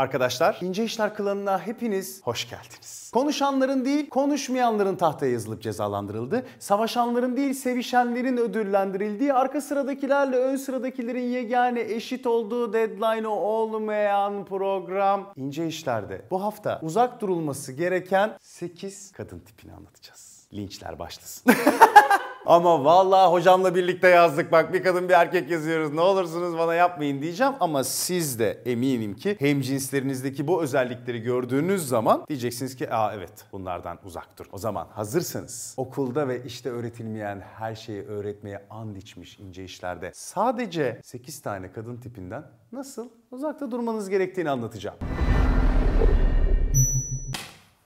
Arkadaşlar, 0.00 0.58
İnce 0.60 0.84
İşler 0.84 1.14
klanına 1.14 1.58
hepiniz 1.58 2.20
hoş 2.24 2.50
geldiniz. 2.50 3.10
Konuşanların 3.14 3.84
değil, 3.84 4.08
konuşmayanların 4.08 4.96
tahtaya 4.96 5.32
yazılıp 5.32 5.62
cezalandırıldı. 5.62 6.46
Savaşanların 6.58 7.36
değil, 7.36 7.54
sevişenlerin 7.54 8.36
ödüllendirildiği, 8.36 9.32
arka 9.32 9.60
sıradakilerle 9.60 10.36
ön 10.36 10.56
sıradakilerin 10.56 11.22
yegane 11.22 11.80
eşit 11.80 12.26
olduğu 12.26 12.72
deadline'ı 12.72 13.30
olmayan 13.30 14.44
program 14.44 15.32
İnce 15.36 15.66
İşler'de. 15.66 16.22
Bu 16.30 16.42
hafta 16.42 16.78
uzak 16.82 17.20
durulması 17.20 17.72
gereken 17.72 18.36
8 18.40 19.12
kadın 19.12 19.38
tipini 19.38 19.72
anlatacağız. 19.72 20.46
Linçler 20.54 20.98
başlasın. 20.98 21.52
Ama 22.46 22.84
vallahi 22.84 23.32
hocamla 23.32 23.74
birlikte 23.74 24.08
yazdık 24.08 24.52
bak 24.52 24.72
bir 24.72 24.82
kadın 24.82 25.08
bir 25.08 25.14
erkek 25.14 25.50
yazıyoruz 25.50 25.92
ne 25.92 26.00
olursunuz 26.00 26.58
bana 26.58 26.74
yapmayın 26.74 27.22
diyeceğim. 27.22 27.52
Ama 27.60 27.84
siz 27.84 28.38
de 28.38 28.62
eminim 28.66 29.16
ki 29.16 29.36
hem 29.38 29.60
cinslerinizdeki 29.60 30.46
bu 30.48 30.62
özellikleri 30.62 31.22
gördüğünüz 31.22 31.88
zaman 31.88 32.24
diyeceksiniz 32.28 32.76
ki 32.76 32.94
aa 32.94 33.14
evet 33.14 33.32
bunlardan 33.52 33.98
uzak 34.04 34.38
dur. 34.38 34.46
O 34.52 34.58
zaman 34.58 34.86
hazırsanız 34.92 35.74
okulda 35.76 36.28
ve 36.28 36.44
işte 36.44 36.70
öğretilmeyen 36.70 37.40
her 37.40 37.74
şeyi 37.74 38.02
öğretmeye 38.02 38.66
and 38.70 38.96
içmiş 38.96 39.38
ince 39.38 39.64
işlerde 39.64 40.10
sadece 40.14 41.00
8 41.04 41.42
tane 41.42 41.72
kadın 41.72 41.96
tipinden 41.96 42.44
nasıl 42.72 43.08
uzakta 43.30 43.70
durmanız 43.70 44.08
gerektiğini 44.08 44.50
anlatacağım. 44.50 44.96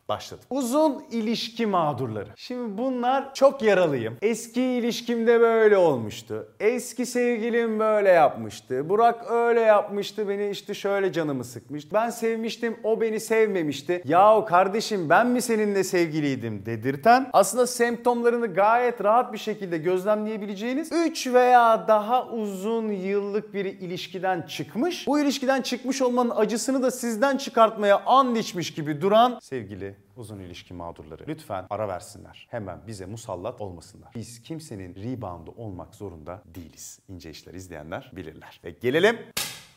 Başladı. 0.09 0.41
Uzun 0.51 1.05
ilişki 1.11 1.67
mağdurları. 1.67 2.29
Şimdi 2.37 2.79
bunlar 2.79 3.35
çok 3.35 3.63
yaralıyım. 3.63 4.17
Eski 4.23 4.63
ilişkimde 4.63 5.41
böyle 5.41 5.77
olmuştu. 5.77 6.49
Eski 6.61 7.07
sevgilim 7.07 7.81
böyle 7.81 8.09
yapmıştı. 8.09 8.89
Burak 8.89 9.31
öyle 9.31 9.61
yapmıştı. 9.61 10.29
Beni 10.29 10.51
işte 10.51 10.75
şöyle 10.75 11.13
canımı 11.13 11.45
sıkmıştı. 11.45 11.91
Ben 11.95 12.11
sevmiştim, 12.11 12.77
o 12.85 13.01
beni 13.01 13.21
sevmemişti. 13.21 14.03
Yahu 14.05 14.45
kardeşim 14.45 15.09
ben 15.09 15.27
mi 15.27 15.43
seninle 15.43 15.85
sevgiliydim 15.85 16.67
dedirten 16.67 17.31
aslında 17.33 17.67
semptomlarını 17.67 18.55
gayet 18.55 19.05
rahat 19.05 19.33
bir 19.33 19.39
şekilde 19.39 19.79
gözlemleyebileceğiniz 19.79 20.93
3 20.93 21.27
veya 21.27 21.89
daha 21.89 22.29
uzun 22.29 22.89
yıllık 22.93 23.55
bir 23.55 23.65
ilişkiden 23.65 24.43
çıkmış. 24.43 25.07
Bu 25.07 25.21
ilişkiden 25.21 25.63
çıkmış 25.63 26.03
olmanın 26.03 26.33
acısını 26.37 26.83
da 26.83 26.91
sizden 26.91 27.37
çıkartmaya 27.37 28.03
and 28.07 28.37
içmiş 28.37 28.75
gibi 28.75 29.01
duran 29.01 29.39
sevgili 29.43 29.94
uzun 30.17 30.39
ilişki 30.39 30.75
mağdurları 30.75 31.25
lütfen 31.29 31.67
ara 31.71 31.89
versinler. 31.89 32.47
Hemen 32.51 32.87
bize 32.87 33.07
musallat 33.07 33.61
olmasınlar. 33.61 34.13
Biz 34.15 34.43
kimsenin 34.43 34.95
reboundu 34.95 35.51
olmak 35.51 35.95
zorunda 35.95 36.43
değiliz. 36.47 37.01
İnce 37.09 37.31
işler 37.31 37.55
izleyenler 37.55 38.11
bilirler. 38.17 38.61
Ve 38.65 38.71
gelelim 38.71 39.19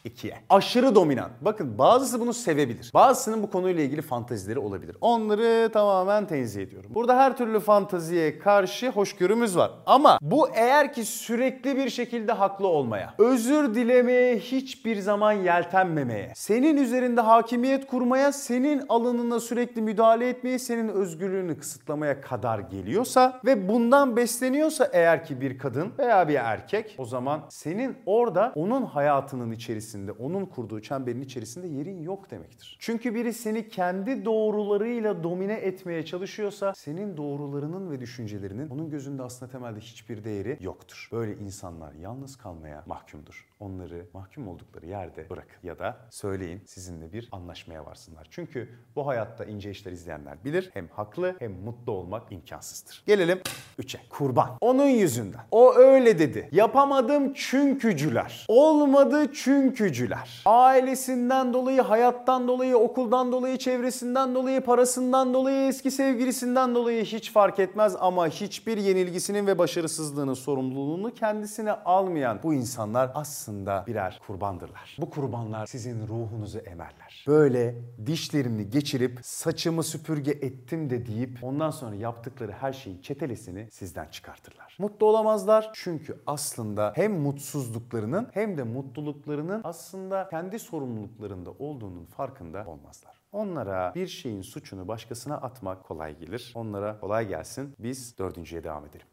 2'ye. 0.06 0.38
Aşırı 0.50 0.96
dominant. 0.96 1.32
Bakın 1.42 1.78
bazısı 1.78 2.20
bunu 2.20 2.34
sevebilir. 2.34 2.92
Bazısının 2.94 3.44
bu 3.44 3.50
konuyla 3.50 3.84
ilgili 3.84 4.02
fantazileri 4.02 4.60
olabilir. 4.60 4.98
Onları 5.02 5.70
tamamen 5.74 6.28
tenzih 6.28 6.62
ediyorum. 6.62 6.92
Burada 6.94 7.18
her 7.18 7.38
türlü 7.38 7.60
fantaziye 7.60 8.40
karşı 8.40 8.90
hoşgörümüz 8.90 9.58
var. 9.58 9.72
Ama 9.86 10.20
bu 10.22 10.50
eğer 10.50 10.94
ki 10.94 11.06
sürekli 11.06 11.78
bir 11.78 11.90
şekilde 11.90 12.32
haklı 12.32 12.68
olmaya, 12.68 13.14
özür 13.18 13.76
dilemeye 13.76 14.38
hiçbir 14.38 15.00
zaman 15.00 15.32
yeltenmemeye, 15.32 16.32
senin 16.36 16.78
üzerinde 16.78 17.22
hakimiyet 17.22 17.88
kurmaya, 17.88 18.32
senin 18.32 18.84
alanına 18.90 19.40
sürekli 19.40 19.82
müdahale 19.82 20.30
etmeye, 20.30 20.60
senin 20.60 20.88
özgürlüğünü 20.88 21.58
kısıtlamaya 21.58 22.22
kadar 22.22 22.60
geliyorsa 22.60 23.40
ve 23.46 23.70
bundan 23.70 24.18
besleniyorsa 24.18 24.90
eğer 24.94 25.26
ki 25.26 25.42
bir 25.42 25.58
kadın 25.58 25.92
veya 26.00 26.28
bir 26.28 26.36
erkek 26.36 26.96
o 26.98 27.06
zaman 27.06 27.42
senin 27.50 27.98
orada 28.06 28.52
onun 28.56 28.86
hayatının 28.86 29.52
içerisinde 29.52 29.87
içerisinde, 29.88 30.12
onun 30.12 30.46
kurduğu 30.46 30.82
çemberin 30.82 31.22
içerisinde 31.22 31.68
yerin 31.68 32.02
yok 32.02 32.32
demektir. 32.32 32.78
Çünkü 32.80 33.16
biri 33.16 33.34
seni 33.34 33.70
kendi 33.70 34.26
doğrularıyla 34.26 35.24
domine 35.24 35.54
etmeye 35.54 36.06
çalışıyorsa 36.06 36.74
senin 36.76 37.18
doğrularının 37.18 37.92
ve 37.92 38.00
düşüncelerinin 38.00 38.70
onun 38.70 38.90
gözünde 38.90 39.24
aslında 39.24 39.52
temelde 39.52 39.80
hiçbir 39.80 40.24
değeri 40.24 40.58
yoktur. 40.62 41.10
Böyle 41.12 41.36
insanlar 41.38 41.94
yalnız 41.94 42.36
kalmaya 42.36 42.84
mahkumdur. 42.86 43.48
Onları 43.60 44.06
mahkum 44.14 44.48
oldukları 44.48 44.86
yerde 44.86 45.30
bırakın 45.30 45.58
ya 45.64 45.80
da 45.80 45.98
söyleyin 46.10 46.62
sizinle 46.66 47.14
bir 47.14 47.30
anlaşmaya 47.32 47.86
varsınlar. 47.86 48.28
Çünkü 48.32 48.70
bu 48.96 49.08
hayatta 49.08 49.46
ince 49.46 49.72
işler 49.72 49.92
izleyenler 49.92 50.44
bilir 50.46 50.70
hem 50.74 50.88
haklı 50.88 51.36
hem 51.40 51.52
mutlu 51.52 51.92
olmak 51.92 52.32
imkansızdır. 52.32 53.04
Gelelim 53.08 53.40
3'e. 53.80 54.00
Kurban. 54.10 54.58
Onun 54.62 54.88
yüzünden. 54.88 55.42
O 55.52 55.76
öyle 55.76 56.20
dedi. 56.20 56.50
Yapamadım 56.52 57.34
çünkücüler. 57.34 58.46
Olmadı 58.48 59.32
çünkücüler. 59.78 60.42
Ailesinden 60.46 61.54
dolayı, 61.54 61.82
hayattan 61.82 62.48
dolayı, 62.48 62.78
okuldan 62.78 63.32
dolayı, 63.32 63.58
çevresinden 63.58 64.36
dolayı, 64.36 64.62
parasından 64.62 65.34
dolayı, 65.34 65.68
eski 65.68 65.92
sevgilisinden 65.92 66.76
dolayı 66.76 67.04
hiç 67.04 67.32
fark 67.32 67.60
etmez 67.60 67.96
ama 68.00 68.28
hiçbir 68.28 68.78
yenilgisinin 68.78 69.48
ve 69.48 69.58
başarısızlığının 69.58 70.34
sorumluluğunu 70.34 71.14
kendisine 71.14 71.72
almayan 71.72 72.40
bu 72.44 72.54
insanlar 72.54 73.12
aslında 73.14 73.84
birer 73.88 74.20
kurbandırlar. 74.28 74.98
Bu 75.00 75.10
kurbanlar 75.10 75.66
sizin 75.66 76.08
ruhunuzu 76.08 76.60
emerler. 76.60 77.24
Böyle 77.28 77.76
dişlerini 78.06 78.70
geçirip 78.70 79.20
saçımı 79.24 79.84
süpürge 79.84 80.32
ettim 80.32 80.90
de 80.90 81.06
deyip 81.06 81.40
ondan 81.42 81.72
sonra 81.72 81.96
yaptıkları 81.96 82.52
her 82.52 82.74
şeyin 82.74 83.02
çetelesini 83.02 83.68
sizden 83.72 84.08
çıkartırlar. 84.08 84.78
Mutlu 84.80 85.06
olamazlar 85.06 85.72
çünkü 85.74 86.18
aslında 86.28 86.92
hem 86.96 87.20
mutsuzluklarının 87.20 88.28
hem 88.34 88.58
de 88.58 88.64
mutluluklarının 88.64 89.62
aslında 89.68 90.28
kendi 90.30 90.60
sorumluluklarında 90.60 91.52
olduğunun 91.52 92.06
farkında 92.06 92.66
olmazlar. 92.68 93.18
Onlara 93.32 93.92
bir 93.96 94.08
şeyin 94.08 94.42
suçunu 94.42 94.88
başkasına 94.88 95.36
atmak 95.38 95.84
kolay 95.84 96.18
gelir. 96.18 96.52
Onlara 96.56 97.00
kolay 97.00 97.28
gelsin. 97.28 97.76
Biz 97.80 98.18
dördüncüye 98.18 98.64
devam 98.64 98.86
edelim. 98.86 99.08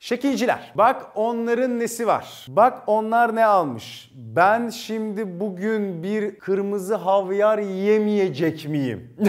Şekilciler. 0.00 0.72
Bak 0.74 1.06
onların 1.14 1.78
nesi 1.78 2.06
var. 2.06 2.46
Bak 2.48 2.82
onlar 2.86 3.36
ne 3.36 3.44
almış. 3.44 4.10
Ben 4.14 4.68
şimdi 4.68 5.40
bugün 5.40 6.02
bir 6.02 6.38
kırmızı 6.38 6.94
havyar 6.94 7.58
yemeyecek 7.58 8.68
miyim? 8.68 9.16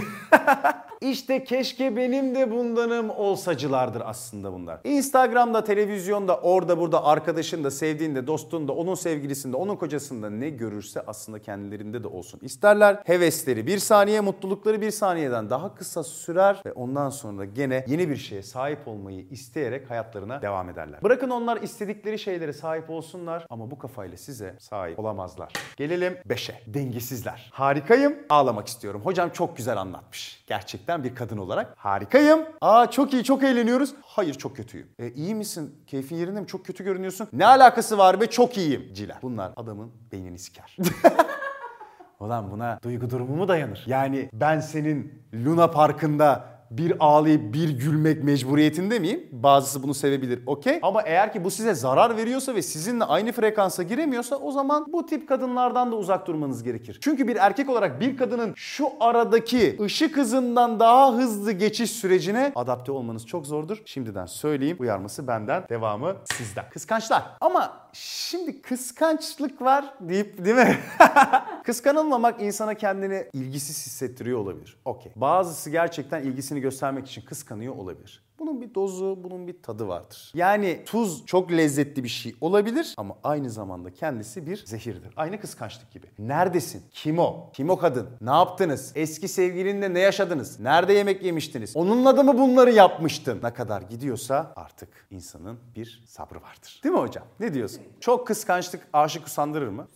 İşte 1.01 1.43
keşke 1.43 1.95
benim 1.95 2.35
de 2.35 2.51
bundanım 2.51 3.09
olsacılardır 3.09 4.01
aslında 4.05 4.53
bunlar. 4.53 4.79
Instagram'da, 4.83 5.63
televizyonda, 5.63 6.37
orada 6.37 6.77
burada 6.77 7.05
arkadaşın 7.05 7.69
sevdiğinde, 7.69 8.27
dostunda, 8.27 8.71
onun 8.71 8.95
sevgilisinde, 8.95 9.57
onun 9.57 9.75
kocasında 9.75 10.29
ne 10.29 10.49
görürse 10.49 11.01
aslında 11.07 11.41
kendilerinde 11.41 12.03
de 12.03 12.07
olsun 12.07 12.39
isterler. 12.43 13.01
Hevesleri 13.05 13.67
bir 13.67 13.77
saniye, 13.77 14.21
mutlulukları 14.21 14.81
bir 14.81 14.91
saniyeden 14.91 15.49
daha 15.49 15.75
kısa 15.75 16.03
sürer 16.03 16.61
ve 16.65 16.71
ondan 16.71 17.09
sonra 17.09 17.45
gene 17.45 17.85
yeni 17.87 18.09
bir 18.09 18.17
şeye 18.17 18.43
sahip 18.43 18.87
olmayı 18.87 19.25
isteyerek 19.31 19.89
hayatlarına 19.89 20.41
devam 20.41 20.58
ederler. 20.69 21.03
Bırakın 21.03 21.29
onlar 21.29 21.61
istedikleri 21.61 22.19
şeylere 22.19 22.53
sahip 22.53 22.89
olsunlar 22.89 23.45
ama 23.49 23.71
bu 23.71 23.79
kafayla 23.79 24.17
size 24.17 24.55
sahip 24.59 24.99
olamazlar. 24.99 25.53
Gelelim 25.77 26.13
5'e. 26.27 26.73
Dengesizler. 26.73 27.49
Harikayım, 27.53 28.15
ağlamak 28.29 28.67
istiyorum. 28.67 29.01
Hocam 29.03 29.29
çok 29.29 29.57
güzel 29.57 29.77
anlatmış. 29.77 30.43
Gerçekten 30.47 31.03
bir 31.03 31.15
kadın 31.15 31.37
olarak 31.37 31.73
harikayım. 31.77 32.39
Aa 32.61 32.91
çok 32.91 33.13
iyi, 33.13 33.23
çok 33.23 33.43
eğleniyoruz. 33.43 33.93
Hayır 34.01 34.33
çok 34.33 34.55
kötüyüm. 34.55 34.87
E, 34.99 35.09
iyi 35.11 35.35
misin? 35.35 35.75
Keyfin 35.87 36.15
yerinde 36.15 36.41
mi? 36.41 36.47
Çok 36.47 36.65
kötü 36.65 36.83
görünüyorsun. 36.83 37.27
Ne 37.33 37.45
alakası 37.45 37.97
var 37.97 38.21
be? 38.21 38.27
Çok 38.27 38.57
iyiyim. 38.57 38.93
Ciler. 38.93 39.17
Bunlar 39.21 39.51
adamın 39.55 39.91
beynini 40.11 40.39
siker. 40.39 40.77
Ulan 42.19 42.51
buna 42.51 42.79
duygu 42.83 43.09
durumu 43.09 43.35
mu 43.35 43.47
dayanır? 43.47 43.83
Yani 43.87 44.29
ben 44.33 44.59
senin 44.59 45.23
Luna 45.33 45.71
Parkı'nda 45.71 46.45
bir 46.71 46.93
ağlayıp 46.99 47.53
bir 47.53 47.69
gülmek 47.69 48.23
mecburiyetinde 48.23 48.99
miyim? 48.99 49.27
Bazısı 49.31 49.83
bunu 49.83 49.93
sevebilir 49.93 50.43
okey. 50.45 50.79
Ama 50.81 51.01
eğer 51.01 51.33
ki 51.33 51.43
bu 51.43 51.51
size 51.51 51.73
zarar 51.73 52.17
veriyorsa 52.17 52.55
ve 52.55 52.61
sizinle 52.61 53.03
aynı 53.03 53.31
frekansa 53.31 53.83
giremiyorsa 53.83 54.35
o 54.35 54.51
zaman 54.51 54.85
bu 54.93 55.05
tip 55.05 55.27
kadınlardan 55.29 55.91
da 55.91 55.95
uzak 55.95 56.27
durmanız 56.27 56.63
gerekir. 56.63 56.97
Çünkü 57.01 57.27
bir 57.27 57.35
erkek 57.35 57.69
olarak 57.69 57.99
bir 57.99 58.17
kadının 58.17 58.53
şu 58.55 58.89
aradaki 58.99 59.77
ışık 59.81 60.17
hızından 60.17 60.79
daha 60.79 61.13
hızlı 61.13 61.51
geçiş 61.51 61.91
sürecine 61.91 62.51
adapte 62.55 62.91
olmanız 62.91 63.27
çok 63.27 63.47
zordur. 63.47 63.81
Şimdiden 63.85 64.25
söyleyeyim 64.25 64.77
uyarması 64.79 65.27
benden 65.27 65.63
devamı 65.69 66.15
sizden. 66.25 66.65
Kıskançlar. 66.69 67.23
Ama 67.41 67.77
şimdi 67.93 68.61
kıskançlık 68.61 69.61
var 69.61 69.85
deyip 69.99 70.45
değil 70.45 70.55
mi? 70.55 70.77
Kıskanılmamak 71.69 72.41
insana 72.41 72.73
kendini 72.73 73.25
ilgisiz 73.33 73.85
hissettiriyor 73.85 74.39
olabilir. 74.39 74.77
Okey. 74.85 75.11
Bazısı 75.15 75.69
gerçekten 75.69 76.23
ilgisini 76.23 76.61
göstermek 76.61 77.07
için 77.07 77.21
kıskanıyor 77.21 77.75
olabilir. 77.75 78.23
Bunun 78.39 78.61
bir 78.61 78.75
dozu, 78.75 79.19
bunun 79.23 79.47
bir 79.47 79.61
tadı 79.63 79.87
vardır. 79.87 80.31
Yani 80.33 80.83
tuz 80.85 81.25
çok 81.25 81.51
lezzetli 81.51 82.03
bir 82.03 82.09
şey 82.09 82.35
olabilir 82.41 82.93
ama 82.97 83.17
aynı 83.23 83.49
zamanda 83.49 83.93
kendisi 83.93 84.47
bir 84.47 84.63
zehirdir. 84.65 85.13
Aynı 85.15 85.39
kıskançlık 85.39 85.91
gibi. 85.91 86.07
Neredesin? 86.19 86.83
Kim 86.91 87.19
o? 87.19 87.49
Kim 87.53 87.69
o 87.69 87.77
kadın? 87.77 88.09
Ne 88.21 88.29
yaptınız? 88.31 88.91
Eski 88.95 89.27
sevgilinle 89.27 89.93
ne 89.93 89.99
yaşadınız? 89.99 90.59
Nerede 90.59 90.93
yemek 90.93 91.23
yemiştiniz? 91.23 91.75
Onunla 91.75 92.17
da 92.17 92.23
mı 92.23 92.37
bunları 92.37 92.71
yapmıştın? 92.71 93.39
Ne 93.43 93.53
kadar 93.53 93.81
gidiyorsa 93.81 94.53
artık 94.55 95.07
insanın 95.11 95.59
bir 95.75 96.03
sabrı 96.07 96.41
vardır. 96.41 96.81
Değil 96.83 96.95
mi 96.95 97.01
hocam? 97.01 97.25
Ne 97.39 97.53
diyorsun? 97.53 97.81
Çok 97.99 98.27
kıskançlık 98.27 98.87
aşık 98.93 99.27
usandırır 99.27 99.67
mı? 99.67 99.87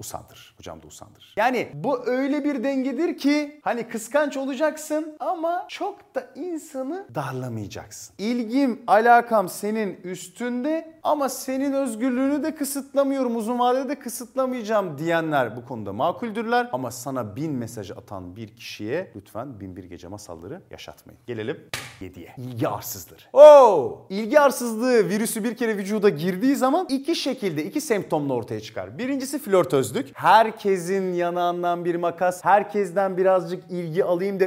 Usandırır. 0.00 0.54
Hocam 0.58 0.82
da 0.82 0.86
usandırır. 0.86 1.34
Yani 1.36 1.68
bu 1.74 2.06
öyle 2.06 2.44
bir 2.44 2.64
dengedir 2.64 3.18
ki 3.18 3.60
hani 3.62 3.88
kıskanç 3.88 4.36
olacaksın 4.36 5.16
ama 5.20 5.66
çok 5.68 6.14
da 6.14 6.30
insanı 6.34 7.06
darlamayacaksın. 7.14 8.14
İlgim, 8.18 8.82
alakam 8.86 9.48
senin 9.48 10.00
üstünde 10.04 10.94
ama 11.02 11.28
senin 11.28 11.72
özgürlüğünü 11.72 12.42
de 12.42 12.54
kısıtlamıyorum. 12.54 13.36
Uzun 13.36 13.58
vadede 13.58 13.88
de 13.88 13.98
kısıtlamayacağım 13.98 14.98
diyenler 14.98 15.56
bu 15.56 15.64
konuda 15.64 15.92
makuldürler. 15.92 16.68
Ama 16.72 16.90
sana 16.90 17.36
bin 17.36 17.52
mesaj 17.52 17.90
atan 17.90 18.36
bir 18.36 18.56
kişiye 18.56 19.12
lütfen 19.16 19.60
bin 19.60 19.76
bir 19.76 19.84
gece 19.84 20.08
masalları 20.08 20.62
yaşatmayın. 20.70 21.20
Gelelim 21.26 21.60
7'ye. 22.00 22.34
İlgi 22.38 22.68
arsızları. 22.68 23.20
Oo! 23.32 24.06
İlgi 24.10 24.40
arsızlığı 24.40 25.08
virüsü 25.08 25.44
bir 25.44 25.56
kere 25.56 25.76
vücuda 25.76 26.08
girdiği 26.08 26.56
zaman 26.56 26.86
iki 26.88 27.16
şekilde, 27.16 27.64
iki 27.64 27.80
semptomla 27.80 28.34
ortaya 28.34 28.60
çıkar. 28.60 28.98
Birincisi 28.98 29.38
flörtözlük. 29.90 30.10
Herkesin 30.14 31.12
yanağından 31.12 31.84
bir 31.84 31.94
makas, 31.94 32.44
herkesten 32.44 33.16
birazcık 33.16 33.70
ilgi 33.70 34.04
alayım 34.04 34.40
da 34.40 34.44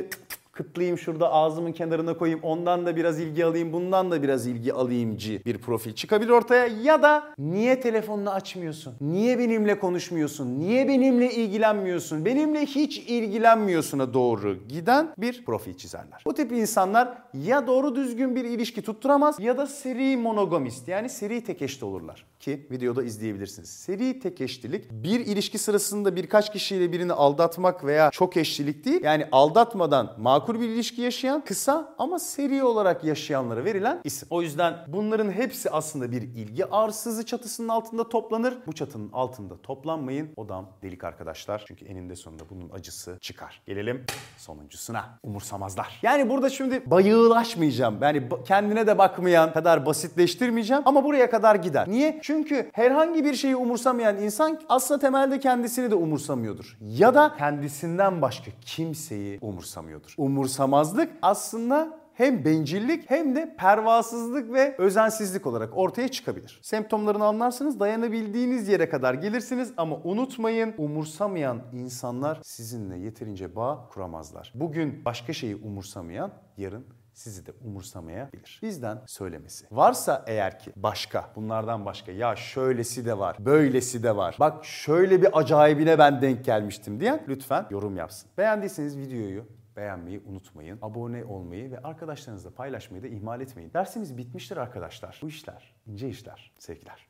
kıtlayayım 0.54 0.98
şurada 0.98 1.32
ağzımın 1.32 1.72
kenarına 1.72 2.18
koyayım 2.18 2.40
ondan 2.44 2.86
da 2.86 2.96
biraz 2.96 3.20
ilgi 3.20 3.46
alayım 3.46 3.74
bundan 3.74 4.12
da 4.12 4.24
biraz 4.24 4.48
ilgi 4.48 4.74
alayımcı 4.74 5.42
bir 5.46 5.58
profil 5.58 5.94
çıkabilir 5.94 6.30
ortaya 6.30 6.66
ya 6.66 7.04
da 7.04 7.24
niye 7.38 7.82
telefonunu 7.82 8.30
açmıyorsun? 8.30 8.94
Niye 9.02 9.40
benimle 9.40 9.80
konuşmuyorsun? 9.80 10.60
Niye 10.60 10.88
benimle 10.88 11.32
ilgilenmiyorsun? 11.32 12.26
Benimle 12.26 12.66
hiç 12.66 12.98
ilgilenmiyorsun'a 12.98 14.14
doğru 14.14 14.58
giden 14.68 15.14
bir 15.18 15.46
profil 15.46 15.74
çizerler. 15.74 16.24
Bu 16.26 16.34
tip 16.34 16.52
insanlar 16.52 17.18
ya 17.34 17.68
doğru 17.68 17.96
düzgün 17.96 18.36
bir 18.36 18.46
ilişki 18.46 18.82
tutturamaz 18.82 19.40
ya 19.40 19.58
da 19.58 19.68
seri 19.68 20.18
monogamist 20.18 20.88
yani 20.88 21.10
seri 21.10 21.44
tek 21.44 21.62
eşli 21.62 21.86
olurlar 21.86 22.26
ki 22.40 22.68
videoda 22.72 23.04
izleyebilirsiniz. 23.04 23.70
Seri 23.70 24.20
tek 24.20 24.42
eşlilik 24.42 24.92
bir 24.92 25.20
ilişki 25.20 25.58
sırasında 25.58 26.16
birkaç 26.16 26.54
kişiyle 26.54 26.92
birini 26.92 27.14
aldatmak 27.14 27.86
veya 27.86 28.10
çok 28.12 28.38
eşlilik 28.38 28.86
değil. 28.86 29.04
Yani 29.04 29.28
aldatmadan 29.32 30.16
makul 30.18 30.43
bir 30.54 30.70
ilişki 30.70 31.02
yaşayan 31.02 31.42
kısa 31.46 31.96
ama 31.98 32.20
seri 32.20 32.64
olarak 32.64 33.04
yaşayanlara 33.04 33.66
verilen 33.66 34.02
isim. 34.04 34.28
O 34.32 34.42
yüzden 34.42 34.74
bunların 34.88 35.32
hepsi 35.32 35.70
aslında 35.70 36.12
bir 36.12 36.22
ilgi 36.22 36.66
arsızı 36.66 37.26
çatısının 37.26 37.68
altında 37.68 38.10
toplanır. 38.10 38.58
Bu 38.68 38.74
çatının 38.74 39.10
altında 39.14 39.62
toplanmayın. 39.62 40.30
Odam 40.36 40.70
delik 40.84 41.04
arkadaşlar. 41.04 41.64
Çünkü 41.68 41.86
eninde 41.86 42.16
sonunda 42.16 42.44
bunun 42.50 42.70
acısı 42.70 43.18
çıkar. 43.22 43.62
Gelelim 43.66 44.06
sonuncusuna. 44.38 45.20
Umursamazlar. 45.24 46.00
Yani 46.02 46.30
burada 46.30 46.50
şimdi 46.50 46.92
bayığılaşmayacağım. 46.92 47.98
Yani 48.02 48.24
kendine 48.48 48.88
de 48.88 48.98
bakmayan 48.98 49.54
kadar 49.54 49.86
basitleştirmeyeceğim 49.86 50.84
ama 50.86 51.04
buraya 51.04 51.30
kadar 51.30 51.56
gider. 51.56 51.90
Niye? 51.90 52.20
Çünkü 52.22 52.70
herhangi 52.74 53.26
bir 53.26 53.34
şeyi 53.34 53.56
umursamayan 53.56 54.18
insan 54.18 54.60
aslında 54.70 55.00
temelde 55.00 55.40
kendisini 55.40 55.92
de 55.92 55.96
umursamıyordur. 55.96 56.78
Ya 56.82 57.16
da 57.16 57.36
kendisinden 57.38 58.22
başka 58.22 58.52
kimseyi 58.62 59.40
umursamıyordur. 59.42 60.14
Umursamazlık 60.34 61.12
aslında 61.22 62.00
hem 62.14 62.46
bencillik 62.46 63.10
hem 63.10 63.36
de 63.36 63.56
pervasızlık 63.60 64.54
ve 64.54 64.76
özensizlik 64.78 65.48
olarak 65.48 65.78
ortaya 65.78 66.08
çıkabilir. 66.08 66.60
Semptomlarını 66.64 67.26
anlarsınız, 67.26 67.80
dayanabildiğiniz 67.80 68.68
yere 68.68 68.90
kadar 68.90 69.14
gelirsiniz 69.14 69.74
ama 69.78 69.98
unutmayın 70.04 70.74
umursamayan 70.78 71.62
insanlar 71.74 72.40
sizinle 72.44 72.98
yeterince 72.98 73.56
bağ 73.56 73.90
kuramazlar. 73.94 74.52
Bugün 74.56 75.06
başka 75.06 75.34
şeyi 75.34 75.56
umursamayan 75.56 76.32
yarın 76.58 76.86
sizi 77.14 77.46
de 77.46 77.52
umursamayabilir. 77.66 78.60
Bizden 78.64 79.02
söylemesi. 79.08 79.66
Varsa 79.72 80.24
eğer 80.28 80.60
ki 80.60 80.72
başka, 80.76 81.30
bunlardan 81.36 81.86
başka 81.86 82.12
ya 82.12 82.36
şöylesi 82.36 83.06
de 83.06 83.18
var, 83.18 83.38
böylesi 83.40 84.04
de 84.04 84.16
var. 84.16 84.38
Bak 84.40 84.66
şöyle 84.66 85.22
bir 85.22 85.40
acayibine 85.40 86.00
ben 86.00 86.22
denk 86.22 86.46
gelmiştim 86.46 87.00
diyen 87.00 87.24
lütfen 87.28 87.66
yorum 87.70 87.98
yapsın. 87.98 88.30
Beğendiyseniz 88.38 88.98
videoyu 88.98 89.46
beğenmeyi 89.78 90.22
unutmayın. 90.26 90.80
Abone 90.82 91.26
olmayı 91.26 91.72
ve 91.72 91.80
arkadaşlarınızla 91.80 92.50
paylaşmayı 92.50 93.04
da 93.04 93.08
ihmal 93.08 93.42
etmeyin. 93.42 93.74
Dersimiz 93.74 94.18
bitmiştir 94.18 94.58
arkadaşlar. 94.58 95.20
Bu 95.22 95.28
işler 95.28 95.74
ince 95.88 96.10
işler. 96.10 96.52
Sevgiler. 96.58 97.08